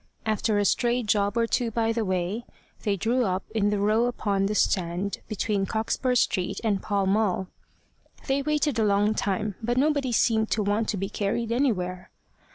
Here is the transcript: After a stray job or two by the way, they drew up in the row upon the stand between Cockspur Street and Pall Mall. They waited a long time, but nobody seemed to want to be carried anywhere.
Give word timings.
After 0.25 0.57
a 0.57 0.65
stray 0.65 1.03
job 1.03 1.37
or 1.37 1.45
two 1.45 1.69
by 1.69 1.91
the 1.93 2.03
way, 2.03 2.43
they 2.81 2.97
drew 2.97 3.23
up 3.23 3.43
in 3.53 3.69
the 3.69 3.77
row 3.77 4.05
upon 4.05 4.47
the 4.47 4.55
stand 4.55 5.19
between 5.27 5.67
Cockspur 5.67 6.15
Street 6.15 6.59
and 6.63 6.81
Pall 6.81 7.05
Mall. 7.05 7.49
They 8.25 8.41
waited 8.41 8.79
a 8.79 8.83
long 8.83 9.13
time, 9.13 9.53
but 9.61 9.77
nobody 9.77 10.11
seemed 10.11 10.49
to 10.53 10.63
want 10.63 10.89
to 10.89 10.97
be 10.97 11.07
carried 11.07 11.51
anywhere. 11.51 12.09